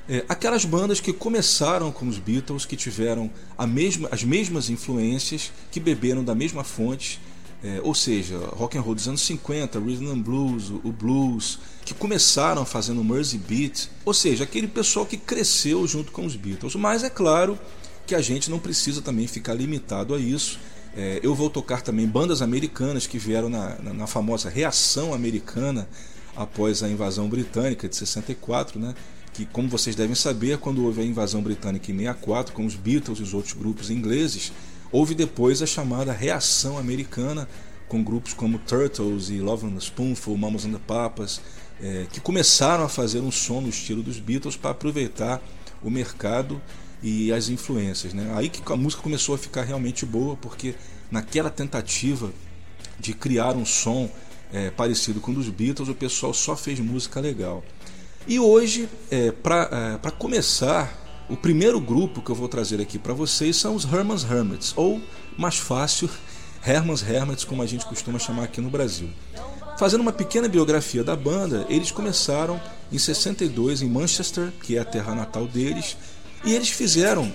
[0.08, 3.30] eh, aquelas bandas que começaram com os Beatles, que tiveram
[3.68, 7.20] mesma, as mesmas influências, que beberam da mesma fonte,
[7.62, 11.58] eh, ou seja, rock and roll dos anos 50, rhythm and blues, o, o blues,
[11.84, 16.74] que começaram fazendo Mersey Beat, ou seja, aquele pessoal que cresceu junto com os Beatles.
[16.74, 17.58] Mas é claro
[18.06, 20.58] que a gente não precisa também ficar limitado a isso.
[20.96, 25.88] É, eu vou tocar também bandas americanas que vieram na, na, na, famosa reação americana
[26.34, 28.94] após a invasão britânica de 64, né?
[29.32, 33.20] que, como vocês devem saber, quando houve a invasão britânica em 64, com os Beatles
[33.20, 34.52] e os outros grupos ingleses,
[34.92, 37.48] houve depois a chamada reação americana,
[37.88, 41.40] com grupos como Turtles e Love the Spoonful, Mamas and the Papas,
[41.82, 45.42] é, que começaram a fazer um som no estilo dos Beatles para aproveitar
[45.82, 46.60] o mercado
[47.02, 48.12] e as influências.
[48.12, 48.30] Né?
[48.34, 50.74] Aí que a música começou a ficar realmente boa, porque
[51.10, 52.30] naquela tentativa
[52.98, 54.10] de criar um som
[54.52, 57.64] é, parecido com o dos Beatles, o pessoal só fez música legal.
[58.26, 63.14] E hoje, é, para é, começar, o primeiro grupo que eu vou trazer aqui para
[63.14, 65.00] vocês são os Herman's Hermits, ou
[65.38, 66.10] mais fácil,
[66.66, 69.08] Herman's Hermits, como a gente costuma chamar aqui no Brasil.
[69.78, 72.60] Fazendo uma pequena biografia da banda, eles começaram
[72.92, 75.96] em 62 em Manchester, que é a terra natal deles,
[76.44, 77.32] e eles fizeram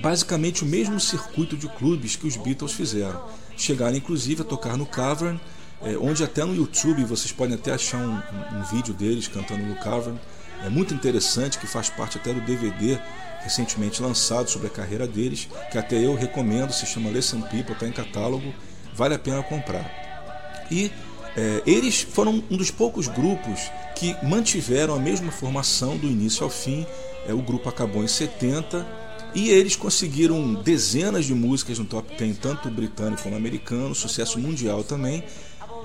[0.00, 3.22] basicamente o mesmo circuito de clubes que os Beatles fizeram.
[3.56, 5.40] Chegaram inclusive a tocar no Cavern,
[5.82, 9.76] é, onde até no YouTube vocês podem até achar um, um, vídeo deles cantando no
[9.76, 10.18] Cavern.
[10.64, 12.98] É muito interessante, que faz parte até do DVD
[13.40, 17.86] recentemente lançado sobre a carreira deles, que até eu recomendo, se chama Listen People, está
[17.86, 18.52] em catálogo,
[18.92, 20.66] vale a pena comprar.
[20.70, 20.90] E
[21.36, 26.50] é, eles foram um dos poucos grupos que mantiveram a mesma formação do início ao
[26.50, 26.86] fim.
[27.28, 28.86] É, o grupo acabou em 70
[29.34, 34.82] e eles conseguiram dezenas de músicas no top 10, tanto britânico como americano, sucesso mundial
[34.82, 35.22] também.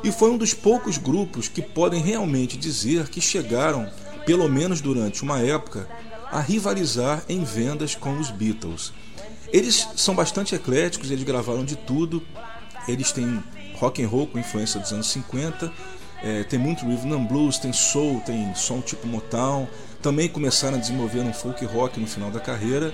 [0.03, 3.87] E foi um dos poucos grupos que podem realmente dizer que chegaram,
[4.25, 5.87] pelo menos durante uma época,
[6.31, 8.93] a rivalizar em vendas com os Beatles.
[9.51, 12.23] Eles são bastante ecléticos, eles gravaram de tudo.
[12.87, 13.43] Eles têm
[13.75, 15.71] rock and roll com influência dos anos 50,
[16.23, 19.67] é, tem muito rhythm and blues, tem soul, tem som tipo Motown.
[20.01, 22.93] Também começaram a desenvolver um folk rock no final da carreira.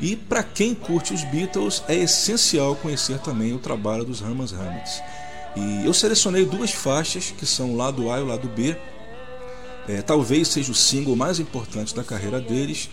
[0.00, 5.02] E para quem curte os Beatles, é essencial conhecer também o trabalho dos Herman's Hermits.
[5.56, 8.76] E eu selecionei duas faixas que são o lado A e o lado B.
[9.88, 12.90] É, talvez seja o single mais importante da carreira deles,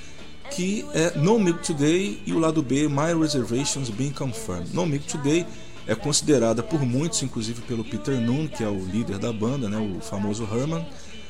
[0.51, 4.73] que é No Milk Today e o lado B, My Reservations Being Confirmed.
[4.73, 5.45] No Milk Today
[5.85, 9.77] é considerada por muitos, inclusive pelo Peter Noon, que é o líder da banda, né,
[9.77, 10.85] o famoso Herman,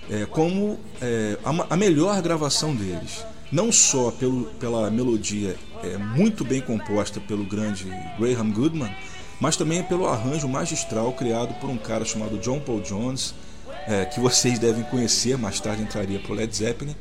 [0.10, 3.26] é, como é, a, a, melhor gravação deles.
[3.52, 7.86] Não só pelo, pela melodia é, muito bem composta pelo grande
[8.20, 8.96] Graham Goodman,
[9.40, 13.34] mas também pelo arranjo magistral criado por um cara chamado John Paul Jones,
[13.88, 16.96] é, que vocês devem conhecer, mais tarde entraria para o Led Zeppelin,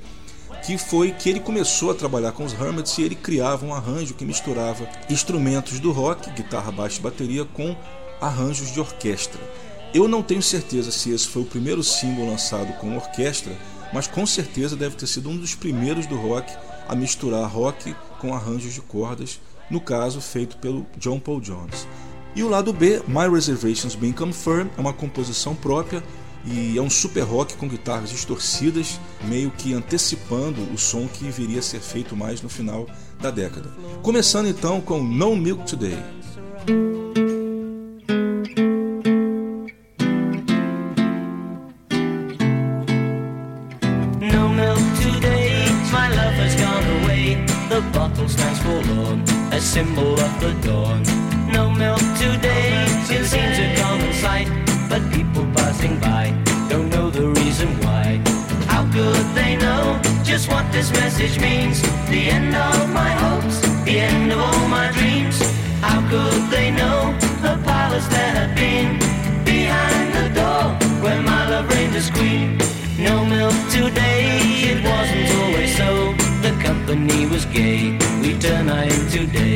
[0.64, 4.14] que foi que ele começou a trabalhar com os Hermits e ele criava um arranjo
[4.14, 7.76] que misturava instrumentos do rock, guitarra, baixo e bateria, com
[8.20, 9.40] arranjos de orquestra.
[9.92, 13.56] Eu não tenho certeza se esse foi o primeiro single lançado com orquestra,
[13.92, 16.52] mas com certeza deve ter sido um dos primeiros do rock
[16.88, 19.38] a misturar rock com arranjos de cordas,
[19.70, 21.86] no caso feito pelo John Paul Jones.
[22.34, 26.02] E o lado B, My Reservations Being Confirmed, é uma composição própria
[26.46, 31.60] e é um super rock com guitarras distorcidas, meio que antecipando o som que viria
[31.60, 32.86] a ser feito mais no final
[33.20, 33.70] da década.
[34.02, 35.98] Começando então com No Milk Today.
[49.74, 51.13] Symbol of the dawn.
[60.74, 61.80] This message means?
[62.10, 65.36] The end of my hopes, the end of all my dreams.
[65.80, 66.98] How could they know
[67.46, 68.98] the palace there had been
[69.44, 70.64] behind the door
[71.02, 72.58] where my love reigned as queen?
[72.98, 74.24] No milk today,
[74.72, 75.90] it wasn't always so.
[76.46, 79.53] The company was gay, we turn night today.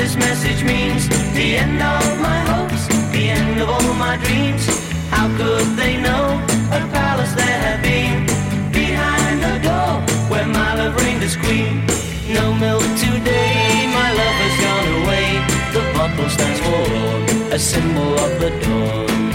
[0.00, 1.08] This message means?
[1.34, 4.64] The end of my hopes, the end of all my dreams.
[5.10, 6.24] How could they know
[6.78, 8.24] a palace there had been
[8.72, 9.92] behind the door
[10.30, 11.84] where my love reigned as queen?
[12.38, 15.28] No milk today, my love has gone away.
[15.76, 19.29] The bottle stands for a symbol of the dawn.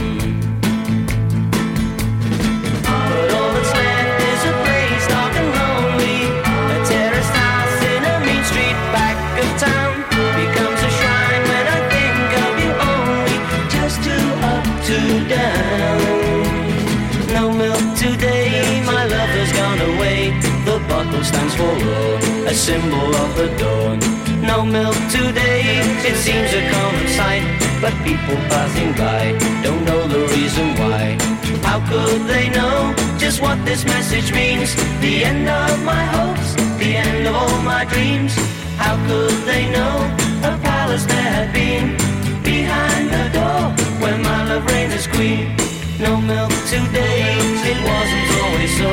[21.56, 23.99] The love, a symbol of the dawn.
[24.41, 25.62] No milk today,
[26.03, 27.43] it seems a common sight.
[27.80, 29.32] But people passing by
[29.64, 31.16] don't know the reason why.
[31.64, 34.76] How could they know just what this message means?
[34.99, 38.36] The end of my hopes, the end of all my dreams.
[38.76, 39.95] How could they know
[40.43, 41.95] a palace there had been
[42.43, 43.62] behind the door
[44.01, 45.56] where my love reigned as queen?
[45.99, 47.24] No milk today,
[47.72, 48.91] it wasn't always so.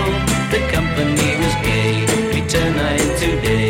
[0.54, 1.11] The company
[3.22, 3.61] today.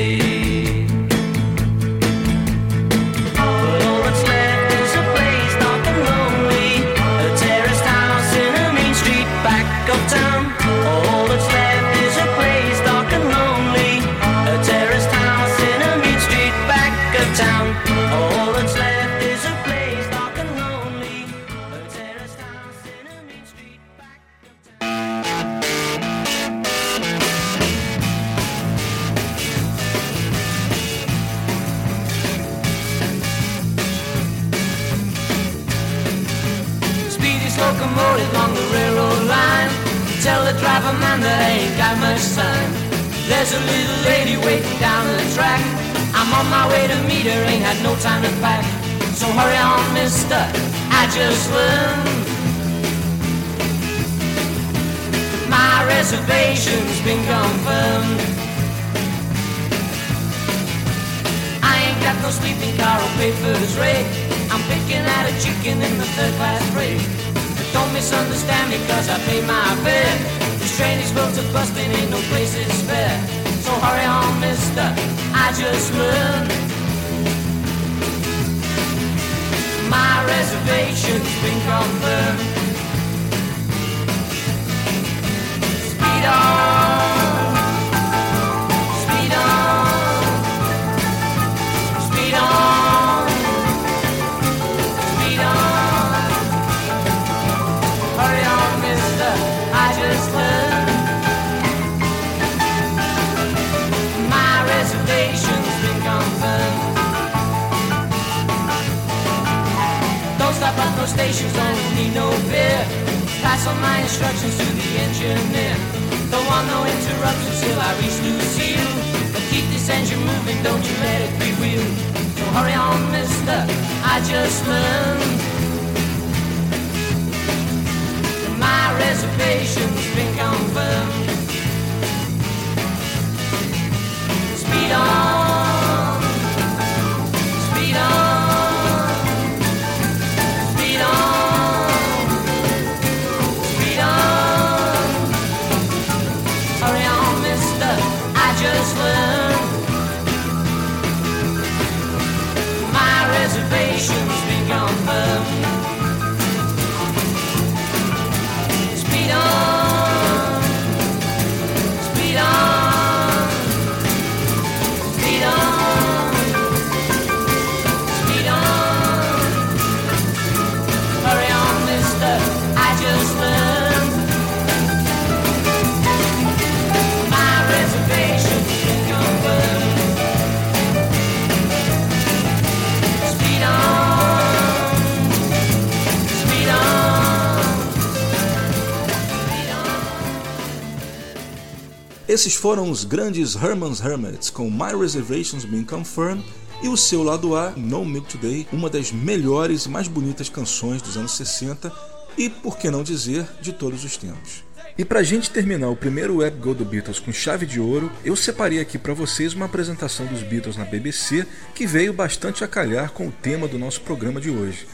[192.33, 196.43] Esses foram os grandes Herman's Hermits com My Reservations Been Confirmed
[196.83, 201.03] e o seu lado A, No Milk Today, uma das melhores e mais bonitas canções
[201.03, 201.93] dos anos 60
[202.39, 204.65] e, por que não dizer, de todos os tempos.
[204.97, 208.35] E pra gente terminar o primeiro Web Go do Beatles com chave de ouro, eu
[208.35, 213.13] separei aqui para vocês uma apresentação dos Beatles na BBC que veio bastante a calhar
[213.13, 214.87] com o tema do nosso programa de hoje.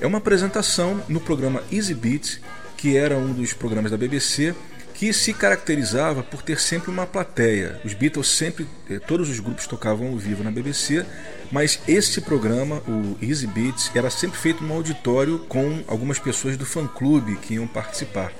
[0.00, 2.40] É uma apresentação no programa Easy Beats,
[2.74, 4.54] que era um dos programas da BBC
[4.96, 7.78] que se caracterizava por ter sempre uma plateia.
[7.84, 11.04] Os Beatles sempre, eh, todos os grupos tocavam ao vivo na BBC,
[11.52, 16.64] mas esse programa, o Easy Beats, era sempre feito num auditório com algumas pessoas do
[16.64, 18.32] fã-clube que iam participar.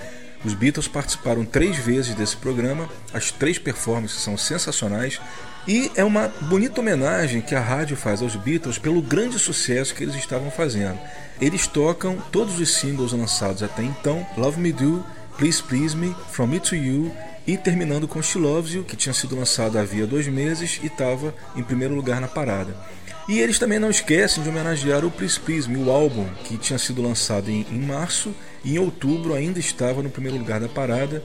[0.42, 5.20] Os Beatles participaram três vezes desse programa, as três performances são sensacionais
[5.68, 10.04] e é uma bonita homenagem que a rádio faz aos Beatles pelo grande sucesso que
[10.04, 10.98] eles estavam fazendo.
[11.38, 15.04] Eles tocam todos os singles lançados até então: Love Me Do,
[15.38, 17.12] Please Please Me, From Me to You
[17.46, 21.34] e terminando com She Loves You, que tinha sido lançado havia dois meses e estava
[21.54, 22.76] em primeiro lugar na parada.
[23.28, 26.78] E eles também não esquecem de homenagear o Please Please Me, o álbum que tinha
[26.78, 28.34] sido lançado em, em março
[28.64, 31.22] e em outubro ainda estava no primeiro lugar da parada.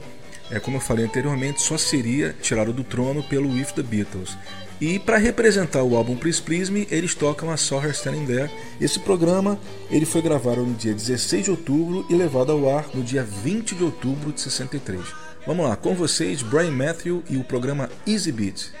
[0.50, 4.36] é, como eu falei anteriormente, só seria tirado do trono pelo With the Beatles.
[4.82, 8.50] E para representar o álbum Please Please Me, eles tocam a Saw Her Standing There.
[8.80, 9.56] Esse programa
[9.88, 13.76] ele foi gravado no dia 16 de outubro e levado ao ar no dia 20
[13.76, 15.00] de outubro de 63.
[15.46, 18.72] Vamos lá, com vocês, Brian Matthew e o programa Easy Beat.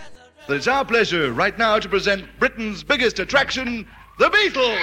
[0.48, 3.86] It's our pleasure right now to present Britain's biggest attraction,
[4.18, 4.80] the Beatles!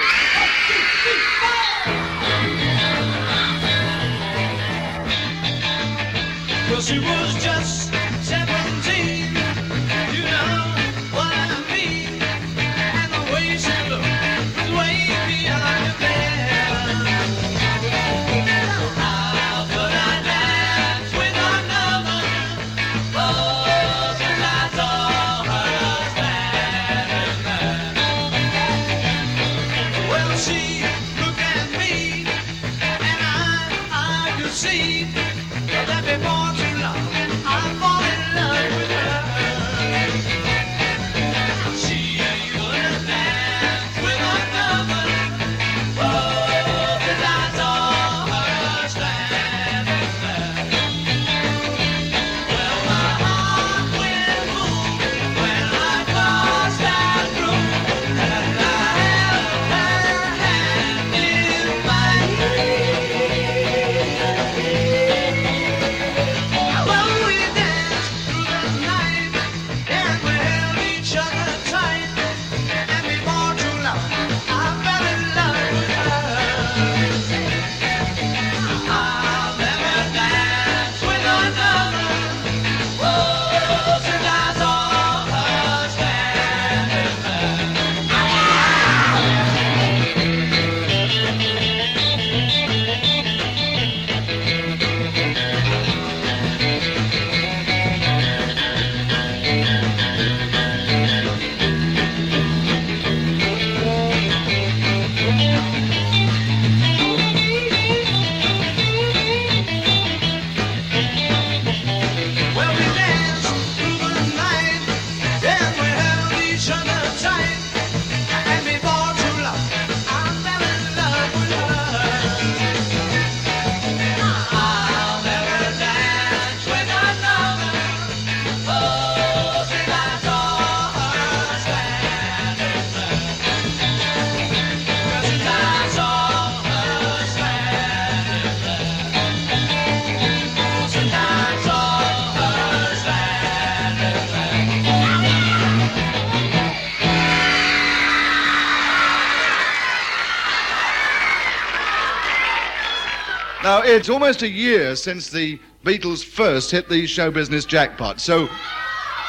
[153.69, 158.19] Now, it's almost a year since the Beatles first hit the show business jackpot.
[158.19, 158.49] So,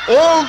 [0.09, 0.49] all,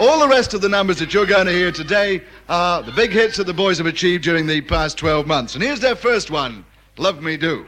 [0.00, 3.12] all the rest of the numbers that you're going to hear today are the big
[3.12, 5.54] hits that the boys have achieved during the past 12 months.
[5.54, 6.64] And here's their first one
[6.98, 7.64] Love Me Do.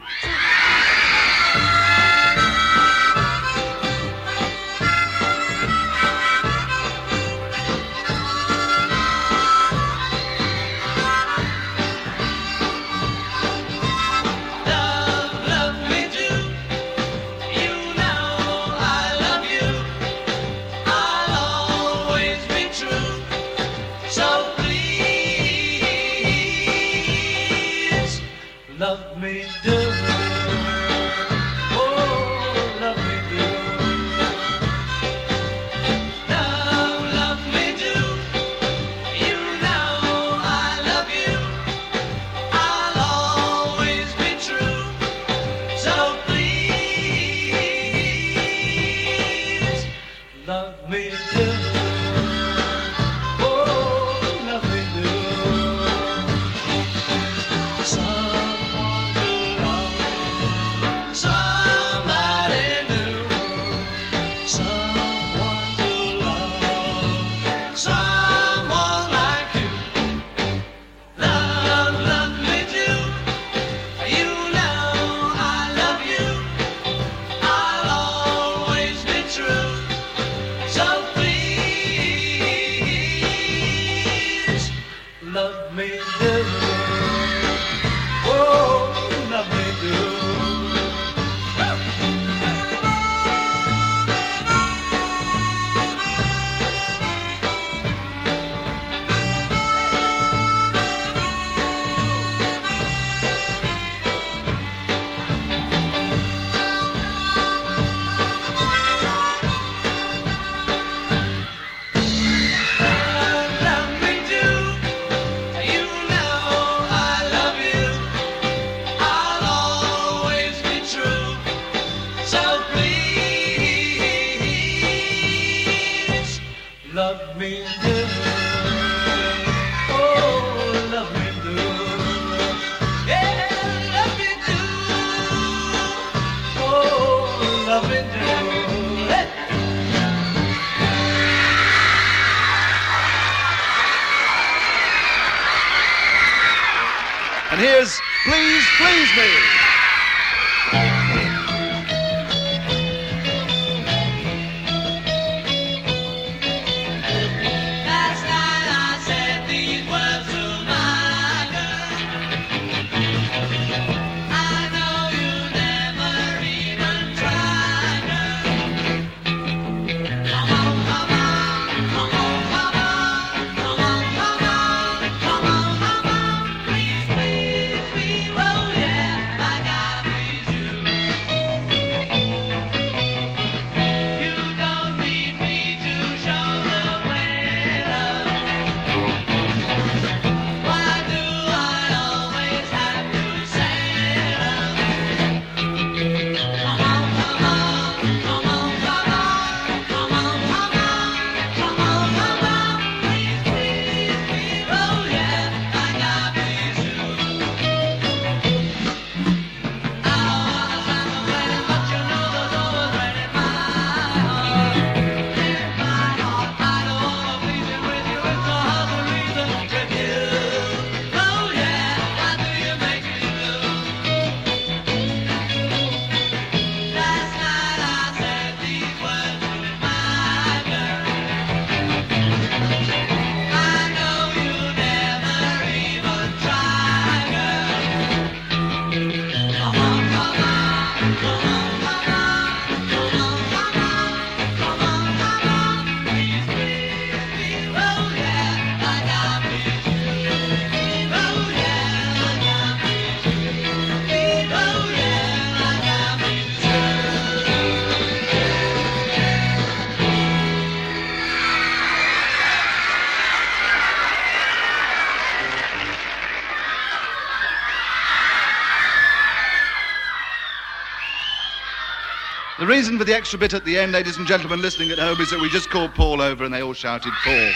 [272.85, 275.31] reason for the extra bit at the end, ladies and gentlemen listening at home, is
[275.31, 277.51] that we just called Paul over and they all shouted, Paul.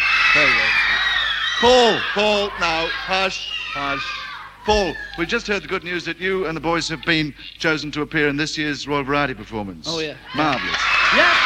[1.59, 4.03] Paul, Paul, now, hush, hush.
[4.65, 7.91] Paul, we just heard the good news that you and the boys have been chosen
[7.91, 9.85] to appear in this year's Royal Variety performance.
[9.87, 10.15] Oh, yeah.
[10.35, 10.81] Marvellous.
[11.15, 11.37] Yeah.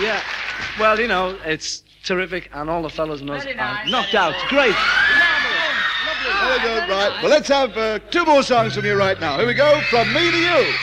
[0.00, 0.22] Yeah.
[0.78, 4.36] Well, you know, it's terrific, and all the fellas and us are knocked out.
[4.46, 4.76] Great.
[4.76, 6.30] Lovely.
[6.40, 6.88] Very good.
[6.88, 7.18] right.
[7.20, 9.38] Well, let's have uh, two more songs from you right now.
[9.38, 10.74] Here we go, From Me to You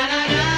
[0.00, 0.49] na na na.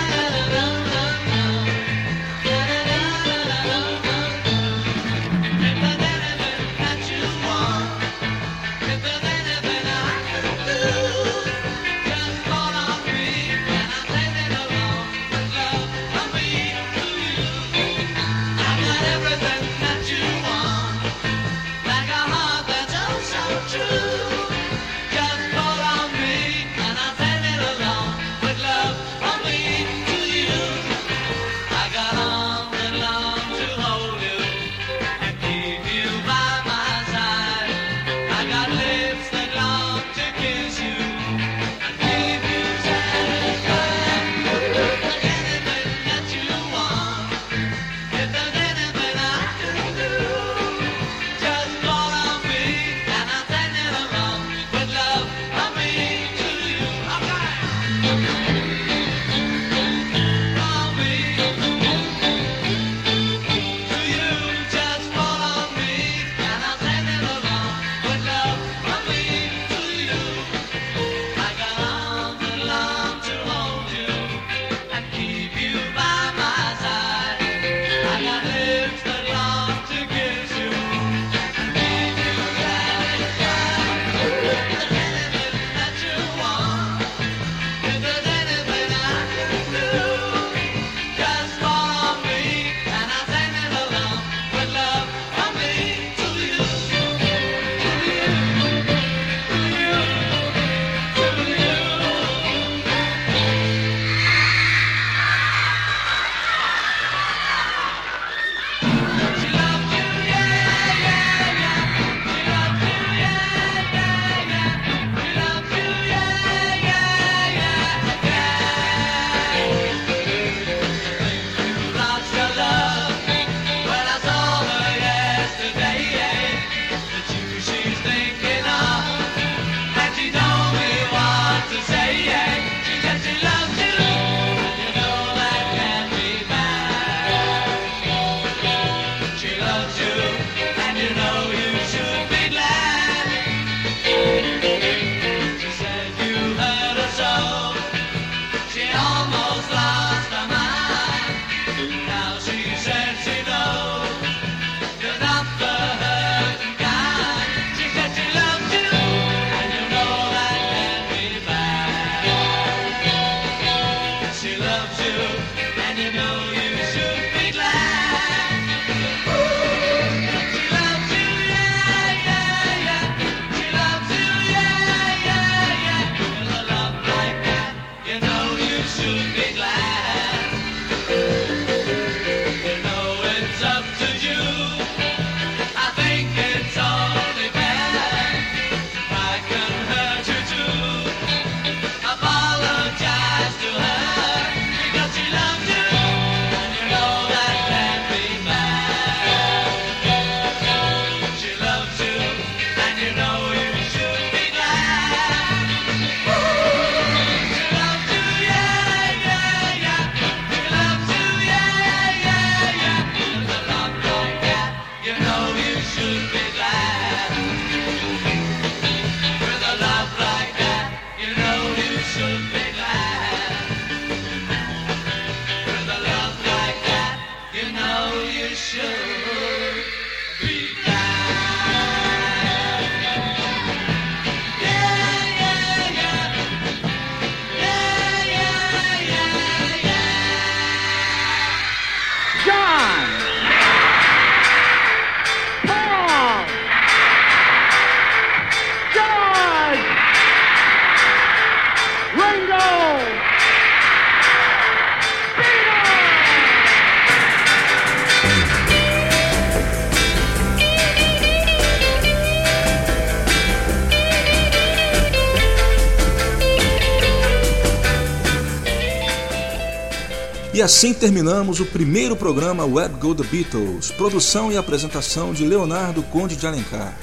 [270.62, 276.04] E assim terminamos o primeiro programa Web Go The Beatles, produção e apresentação de Leonardo
[276.04, 276.96] Conde de Alencar.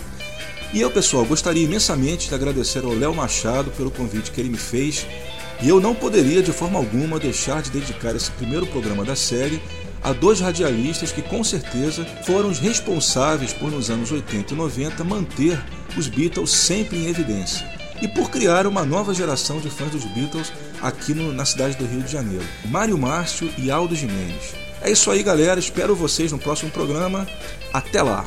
[0.71, 4.57] E eu, pessoal, gostaria imensamente de agradecer ao Léo Machado pelo convite que ele me
[4.57, 5.05] fez,
[5.61, 9.61] e eu não poderia de forma alguma deixar de dedicar esse primeiro programa da série
[10.01, 15.03] a dois radialistas que com certeza foram os responsáveis por nos anos 80 e 90
[15.03, 15.61] manter
[15.97, 17.69] os Beatles sempre em evidência
[18.01, 21.85] e por criar uma nova geração de fãs dos Beatles aqui no- na cidade do
[21.85, 22.45] Rio de Janeiro.
[22.65, 24.53] Mário Márcio e Aldo Jimenez.
[24.81, 25.59] É isso aí, galera.
[25.59, 27.27] Espero vocês no próximo programa.
[27.73, 28.25] Até lá!